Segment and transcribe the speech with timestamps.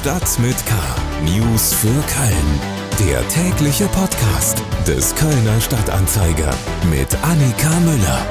[0.00, 0.74] Stadt mit K.
[1.26, 2.60] News für Köln.
[3.00, 6.54] Der tägliche Podcast des Kölner Stadtanzeiger
[6.88, 8.26] mit Annika Müller.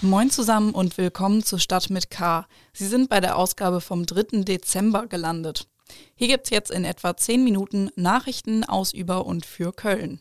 [0.00, 2.48] Moin zusammen und willkommen zu Stadt mit K.
[2.72, 4.42] Sie sind bei der Ausgabe vom 3.
[4.42, 5.68] Dezember gelandet.
[6.16, 10.20] Hier gibt es jetzt in etwa 10 Minuten Nachrichten aus, über und für Köln.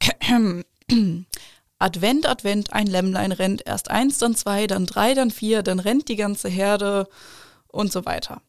[1.78, 6.08] Advent, Advent, ein Lämmlein rennt, erst eins, dann zwei, dann drei, dann vier, dann rennt
[6.08, 7.06] die ganze Herde
[7.68, 8.40] und so weiter.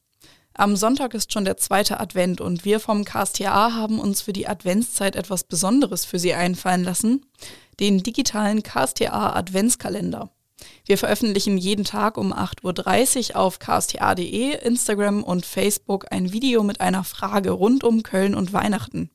[0.53, 4.47] Am Sonntag ist schon der zweite Advent und wir vom KSTA haben uns für die
[4.47, 7.25] Adventszeit etwas Besonderes für Sie einfallen lassen,
[7.79, 10.31] den digitalen KSTA Adventskalender.
[10.85, 16.81] Wir veröffentlichen jeden Tag um 8.30 Uhr auf ksta.de, Instagram und Facebook ein Video mit
[16.81, 19.11] einer Frage rund um Köln und Weihnachten.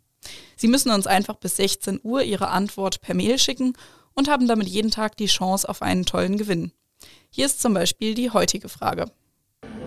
[0.57, 3.73] Sie müssen uns einfach bis 16 Uhr Ihre Antwort per Mail schicken
[4.15, 6.73] und haben damit jeden Tag die Chance auf einen tollen Gewinn.
[7.31, 9.07] Hier ist zum Beispiel die heutige Frage.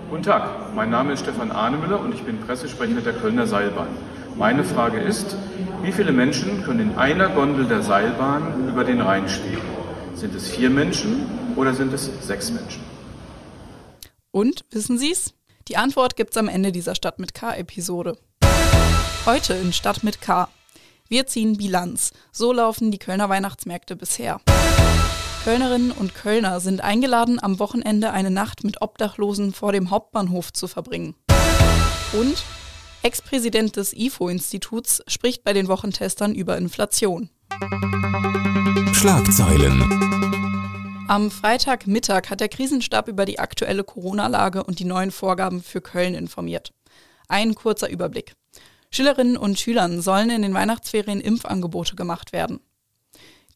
[0.09, 3.89] Guten Tag, mein Name ist Stefan Ahnemüller und ich bin Pressesprecher der Kölner Seilbahn.
[4.37, 5.35] Meine Frage ist,
[5.81, 9.61] wie viele Menschen können in einer Gondel der Seilbahn über den Rhein stehen?
[10.13, 12.83] Sind es vier Menschen oder sind es sechs Menschen?
[14.31, 15.33] Und, wissen Sie es?
[15.67, 18.17] Die Antwort gibt es am Ende dieser Stadt mit K-Episode.
[19.25, 20.47] Heute in Stadt mit K.
[21.15, 22.11] Wir ziehen Bilanz.
[22.33, 24.41] So laufen die Kölner Weihnachtsmärkte bisher.
[25.45, 30.67] Kölnerinnen und Kölner sind eingeladen, am Wochenende eine Nacht mit Obdachlosen vor dem Hauptbahnhof zu
[30.67, 31.15] verbringen.
[32.11, 32.43] Und
[33.01, 37.29] Ex-Präsident des IFO-Instituts spricht bei den Wochentestern über Inflation.
[38.91, 39.83] Schlagzeilen.
[41.07, 46.13] Am Freitagmittag hat der Krisenstab über die aktuelle Corona-Lage und die neuen Vorgaben für Köln
[46.13, 46.73] informiert.
[47.29, 48.35] Ein kurzer Überblick.
[48.95, 52.61] Schülerinnen und Schülern sollen in den Weihnachtsferien Impfangebote gemacht werden.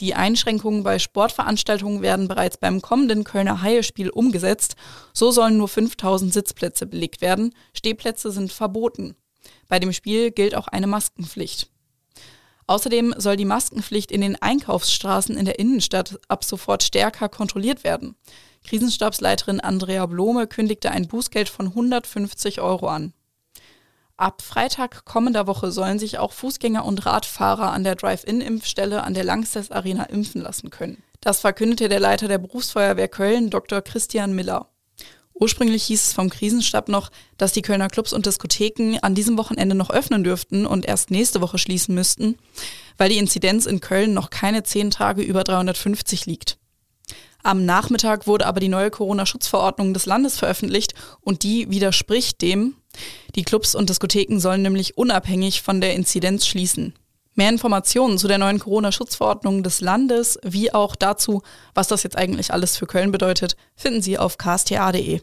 [0.01, 4.75] Die Einschränkungen bei Sportveranstaltungen werden bereits beim kommenden Kölner Haie-Spiel umgesetzt.
[5.13, 7.55] So sollen nur 5000 Sitzplätze belegt werden.
[7.73, 9.15] Stehplätze sind verboten.
[9.69, 11.69] Bei dem Spiel gilt auch eine Maskenpflicht.
[12.67, 18.17] Außerdem soll die Maskenpflicht in den Einkaufsstraßen in der Innenstadt ab sofort stärker kontrolliert werden.
[18.67, 23.13] Krisenstabsleiterin Andrea Blome kündigte ein Bußgeld von 150 Euro an.
[24.19, 29.23] Ab Freitag kommender Woche sollen sich auch Fußgänger und Radfahrer an der Drive-In-Impfstelle an der
[29.23, 31.01] Langsess Arena impfen lassen können.
[31.21, 33.81] Das verkündete der Leiter der Berufsfeuerwehr Köln, Dr.
[33.81, 34.67] Christian Miller.
[35.33, 39.73] Ursprünglich hieß es vom Krisenstab noch, dass die Kölner Clubs und Diskotheken an diesem Wochenende
[39.73, 42.35] noch öffnen dürften und erst nächste Woche schließen müssten,
[42.97, 46.57] weil die Inzidenz in Köln noch keine zehn Tage über 350 liegt.
[47.43, 52.75] Am Nachmittag wurde aber die neue Corona-Schutzverordnung des Landes veröffentlicht und die widerspricht dem.
[53.35, 56.93] Die Clubs und Diskotheken sollen nämlich unabhängig von der Inzidenz schließen.
[57.35, 61.41] Mehr Informationen zu der neuen Corona-Schutzverordnung des Landes, wie auch dazu,
[61.73, 65.21] was das jetzt eigentlich alles für Köln bedeutet, finden Sie auf ksta.de.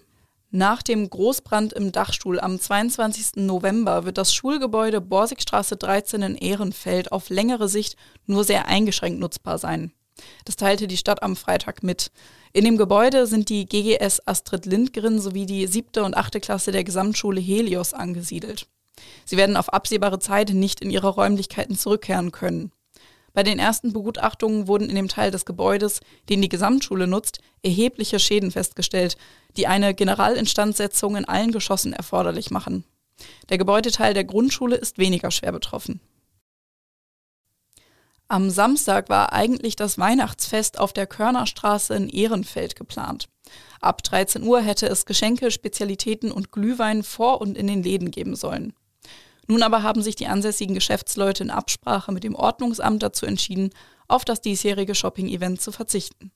[0.50, 3.44] Nach dem Großbrand im Dachstuhl am 22.
[3.44, 9.58] November wird das Schulgebäude Borsigstraße 13 in Ehrenfeld auf längere Sicht nur sehr eingeschränkt nutzbar
[9.58, 9.92] sein.
[10.44, 12.10] Das teilte die Stadt am Freitag mit.
[12.52, 16.84] In dem Gebäude sind die GGS Astrid Lindgren sowie die siebte und achte Klasse der
[16.84, 18.66] Gesamtschule Helios angesiedelt.
[19.24, 22.72] Sie werden auf absehbare Zeit nicht in ihre Räumlichkeiten zurückkehren können.
[23.34, 26.00] Bei den ersten Begutachtungen wurden in dem Teil des Gebäudes,
[26.30, 29.18] den die Gesamtschule nutzt, erhebliche Schäden festgestellt,
[29.58, 32.84] die eine Generalinstandsetzung in allen Geschossen erforderlich machen.
[33.50, 36.00] Der Gebäudeteil der Grundschule ist weniger schwer betroffen.
[38.28, 43.28] Am Samstag war eigentlich das Weihnachtsfest auf der Körnerstraße in Ehrenfeld geplant.
[43.80, 48.34] Ab 13 Uhr hätte es Geschenke, Spezialitäten und Glühwein vor und in den Läden geben
[48.34, 48.72] sollen.
[49.46, 53.70] Nun aber haben sich die ansässigen Geschäftsleute in Absprache mit dem Ordnungsamt dazu entschieden,
[54.08, 56.32] auf das diesjährige Shopping-Event zu verzichten.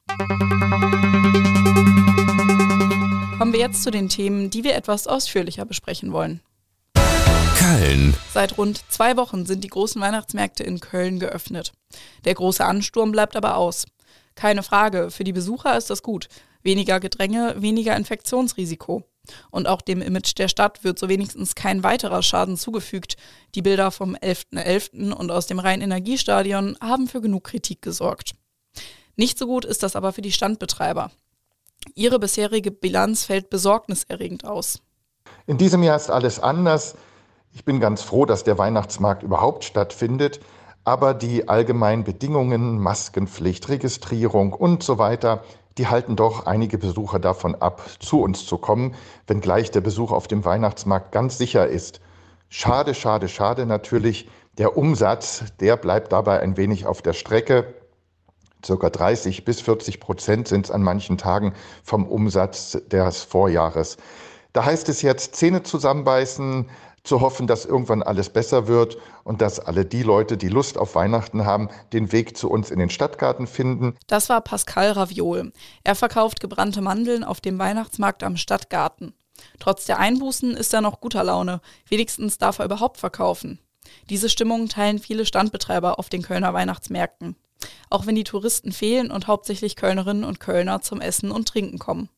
[3.37, 6.41] Kommen wir jetzt zu den Themen, die wir etwas ausführlicher besprechen wollen.
[7.61, 8.17] Köln.
[8.33, 11.73] Seit rund zwei Wochen sind die großen Weihnachtsmärkte in Köln geöffnet.
[12.25, 13.85] Der große Ansturm bleibt aber aus.
[14.35, 16.29] Keine Frage, für die Besucher ist das gut.
[16.63, 19.03] Weniger Gedränge, weniger Infektionsrisiko.
[19.51, 23.17] Und auch dem Image der Stadt wird so wenigstens kein weiterer Schaden zugefügt.
[23.55, 24.57] Die Bilder vom 11.11.
[25.03, 25.13] .11.
[25.13, 28.33] und aus dem Rhein-Energiestadion haben für genug Kritik gesorgt.
[29.17, 31.11] Nicht so gut ist das aber für die Standbetreiber.
[31.95, 34.81] Ihre bisherige Bilanz fällt besorgniserregend aus.
[35.47, 36.95] In diesem Jahr ist alles anders.
[37.53, 40.41] Ich bin ganz froh, dass der Weihnachtsmarkt überhaupt stattfindet,
[40.85, 45.43] aber die allgemeinen Bedingungen, Maskenpflicht, Registrierung und so weiter,
[45.77, 48.95] die halten doch einige Besucher davon ab, zu uns zu kommen,
[49.27, 52.01] wenngleich der Besuch auf dem Weihnachtsmarkt ganz sicher ist.
[52.49, 54.29] Schade, schade, schade natürlich.
[54.59, 57.75] Der Umsatz, der bleibt dabei ein wenig auf der Strecke.
[58.65, 63.97] Circa 30 bis 40 Prozent sind es an manchen Tagen vom Umsatz des Vorjahres.
[64.53, 66.69] Da heißt es jetzt Zähne zusammenbeißen,
[67.03, 70.95] zu hoffen, dass irgendwann alles besser wird und dass alle die Leute, die Lust auf
[70.95, 73.97] Weihnachten haben, den Weg zu uns in den Stadtgarten finden.
[74.07, 75.53] Das war Pascal Raviol.
[75.85, 79.15] Er verkauft gebrannte Mandeln auf dem Weihnachtsmarkt am Stadtgarten.
[79.59, 81.61] Trotz der Einbußen ist er noch guter Laune.
[81.89, 83.59] Wenigstens darf er überhaupt verkaufen.
[84.09, 87.37] Diese Stimmung teilen viele Standbetreiber auf den Kölner Weihnachtsmärkten.
[87.89, 92.09] Auch wenn die Touristen fehlen und hauptsächlich Kölnerinnen und Kölner zum Essen und Trinken kommen.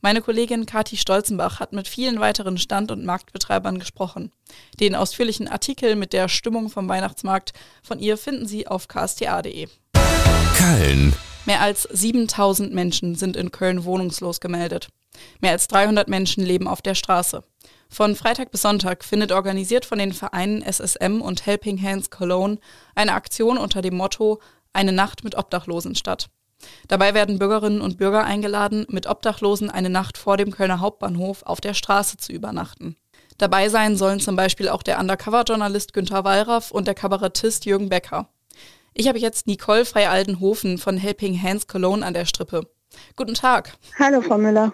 [0.00, 4.30] Meine Kollegin Kati Stolzenbach hat mit vielen weiteren Stand- und Marktbetreibern gesprochen.
[4.78, 7.52] Den ausführlichen Artikel mit der Stimmung vom Weihnachtsmarkt
[7.82, 9.66] von ihr finden Sie auf ksta.de.
[10.56, 11.14] Köln.
[11.46, 14.88] Mehr als 7000 Menschen sind in Köln wohnungslos gemeldet.
[15.40, 17.42] Mehr als 300 Menschen leben auf der Straße.
[17.88, 22.58] Von Freitag bis Sonntag findet organisiert von den Vereinen SSM und Helping Hands Cologne
[22.94, 24.40] eine Aktion unter dem Motto
[24.72, 26.28] Eine Nacht mit Obdachlosen statt.
[26.88, 31.60] Dabei werden Bürgerinnen und Bürger eingeladen, mit Obdachlosen eine Nacht vor dem Kölner Hauptbahnhof auf
[31.60, 32.96] der Straße zu übernachten.
[33.36, 38.28] Dabei sein sollen zum Beispiel auch der Undercover-Journalist Günther Wallraff und der Kabarettist Jürgen Becker.
[38.94, 42.68] Ich habe jetzt Nicole Frey-Aldenhofen von Helping Hands Cologne an der Strippe.
[43.14, 43.74] Guten Tag.
[43.98, 44.72] Hallo, Frau Müller.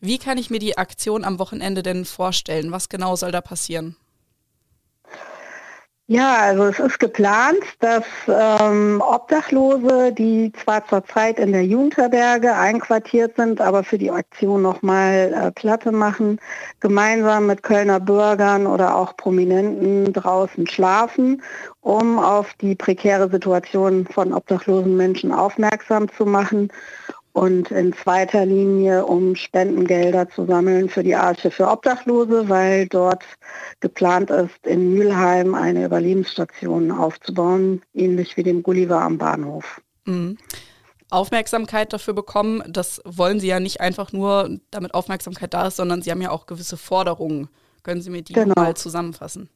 [0.00, 2.72] Wie kann ich mir die Aktion am Wochenende denn vorstellen?
[2.72, 3.96] Was genau soll da passieren?
[6.06, 13.36] Ja, also es ist geplant, dass ähm, Obdachlose, die zwar zurzeit in der Jugendherberge einquartiert
[13.36, 16.38] sind, aber für die Aktion nochmal äh, Platte machen,
[16.80, 21.42] gemeinsam mit Kölner Bürgern oder auch Prominenten draußen schlafen,
[21.80, 26.70] um auf die prekäre Situation von obdachlosen Menschen aufmerksam zu machen
[27.34, 33.24] und in zweiter Linie, um Spendengelder zu sammeln für die Arche für Obdachlose, weil dort
[33.80, 39.80] geplant ist, in Mülheim eine Überlebensstation aufzubauen, ähnlich wie dem Gulliver am Bahnhof.
[40.04, 40.38] Mhm.
[41.10, 46.02] Aufmerksamkeit dafür bekommen, das wollen Sie ja nicht einfach nur, damit Aufmerksamkeit da ist, sondern
[46.02, 47.48] Sie haben ja auch gewisse Forderungen.
[47.82, 48.54] Können Sie mir die genau.
[48.56, 49.48] mal zusammenfassen?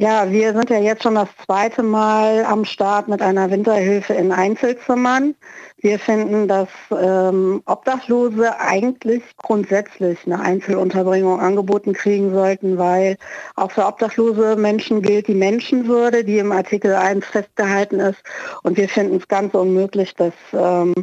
[0.00, 4.30] Ja, wir sind ja jetzt schon das zweite Mal am Start mit einer Winterhilfe in
[4.30, 5.34] Einzelzimmern.
[5.78, 13.16] Wir finden, dass ähm, Obdachlose eigentlich grundsätzlich eine Einzelunterbringung angeboten kriegen sollten, weil
[13.56, 18.22] auch für obdachlose Menschen gilt die Menschenwürde, die im Artikel 1 festgehalten ist.
[18.62, 20.94] Und wir finden es ganz unmöglich, dass ähm,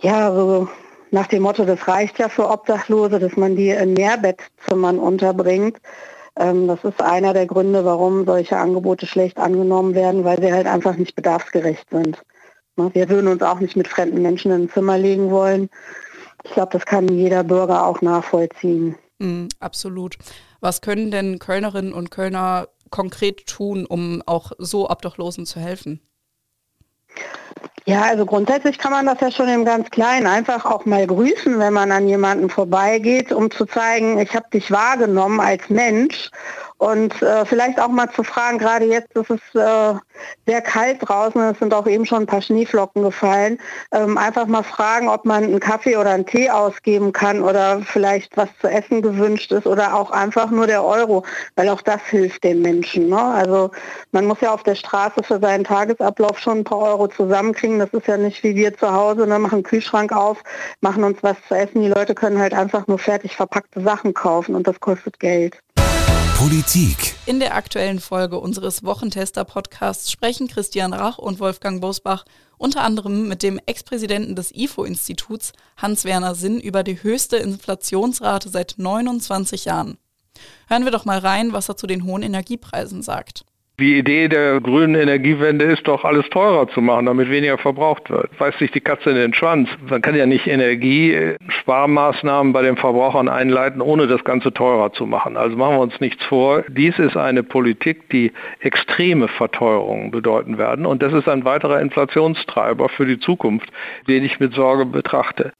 [0.00, 0.66] ja so
[1.10, 5.76] nach dem Motto, das reicht ja für Obdachlose, dass man die in Mehrbettzimmern unterbringt.
[6.38, 10.66] Ähm, das ist einer der Gründe, warum solche Angebote schlecht angenommen werden, weil sie halt
[10.66, 12.22] einfach nicht bedarfsgerecht sind.
[12.76, 15.68] Ne, wir würden uns auch nicht mit fremden Menschen in ein Zimmer legen wollen.
[16.44, 18.96] Ich glaube, das kann jeder Bürger auch nachvollziehen.
[19.18, 20.16] Mm, absolut.
[20.60, 26.00] Was können denn Kölnerinnen und Kölner konkret tun, um auch so Obdachlosen zu helfen?
[27.88, 31.58] Ja, also grundsätzlich kann man das ja schon im ganz Kleinen einfach auch mal grüßen,
[31.58, 36.30] wenn man an jemanden vorbeigeht, um zu zeigen, ich habe dich wahrgenommen als Mensch
[36.78, 39.94] und äh, vielleicht auch mal zu fragen, gerade jetzt ist es äh,
[40.46, 43.58] sehr kalt draußen, es sind auch eben schon ein paar Schneeflocken gefallen,
[43.92, 48.36] ähm, einfach mal fragen, ob man einen Kaffee oder einen Tee ausgeben kann oder vielleicht
[48.36, 51.24] was zu essen gewünscht ist oder auch einfach nur der Euro,
[51.56, 53.08] weil auch das hilft den Menschen.
[53.08, 53.20] Ne?
[53.20, 53.72] Also
[54.12, 57.80] man muss ja auf der Straße für seinen Tagesablauf schon ein paar Euro zusammenkriegen.
[57.80, 59.38] Das ist ja nicht wie wir zu Hause, ne?
[59.40, 60.38] machen Kühlschrank auf,
[60.80, 61.82] machen uns was zu essen.
[61.82, 65.58] Die Leute können halt einfach nur fertig verpackte Sachen kaufen und das kostet Geld.
[66.38, 67.16] Politik.
[67.26, 72.24] In der aktuellen Folge unseres Wochentester-Podcasts sprechen Christian Rach und Wolfgang Bosbach
[72.58, 79.64] unter anderem mit dem Ex-Präsidenten des IFO-Instituts Hans-Werner Sinn über die höchste Inflationsrate seit 29
[79.64, 79.98] Jahren.
[80.68, 83.44] Hören wir doch mal rein, was er zu den hohen Energiepreisen sagt.
[83.80, 88.28] Die Idee der grünen Energiewende ist doch, alles teurer zu machen, damit weniger verbraucht wird.
[88.40, 89.68] Weiß sich die Katze in den Schwanz.
[89.88, 95.36] Man kann ja nicht Energiesparmaßnahmen bei den Verbrauchern einleiten, ohne das Ganze teurer zu machen.
[95.36, 96.64] Also machen wir uns nichts vor.
[96.66, 100.84] Dies ist eine Politik, die extreme Verteuerungen bedeuten werden.
[100.84, 103.70] Und das ist ein weiterer Inflationstreiber für die Zukunft,
[104.08, 105.52] den ich mit Sorge betrachte.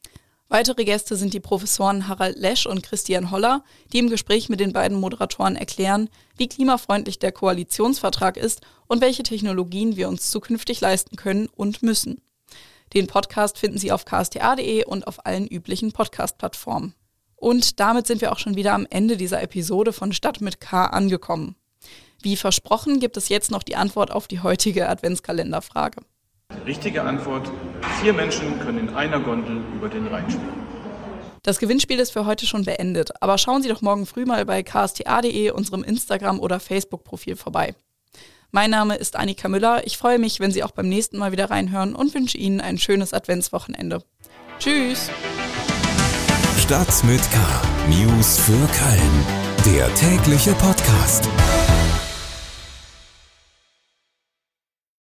[0.51, 3.63] Weitere Gäste sind die Professoren Harald Lesch und Christian Holler,
[3.93, 9.21] die im Gespräch mit den beiden Moderatoren erklären, wie klimafreundlich der Koalitionsvertrag ist und welche
[9.21, 12.23] Technologien wir uns zukünftig leisten können und müssen.
[12.95, 16.95] Den Podcast finden Sie auf ksta.de und auf allen üblichen Podcast-Plattformen.
[17.35, 20.87] Und damit sind wir auch schon wieder am Ende dieser Episode von Stadt mit K
[20.87, 21.57] angekommen.
[22.23, 26.01] Wie versprochen gibt es jetzt noch die Antwort auf die heutige Adventskalenderfrage.
[26.65, 27.51] Richtige Antwort,
[28.01, 30.69] vier Menschen können in einer Gondel über den Rhein spielen.
[31.43, 34.61] Das Gewinnspiel ist für heute schon beendet, aber schauen Sie doch morgen früh mal bei
[34.61, 37.75] ksta.de, unserem Instagram- oder Facebook-Profil vorbei.
[38.51, 39.85] Mein Name ist Annika Müller.
[39.85, 42.77] Ich freue mich, wenn Sie auch beim nächsten Mal wieder reinhören und wünsche Ihnen ein
[42.77, 44.03] schönes Adventswochenende.
[44.59, 45.09] Tschüss!
[46.57, 47.37] Stadt mit K.
[47.89, 49.75] News für Köln.
[49.75, 51.29] Der tägliche Podcast.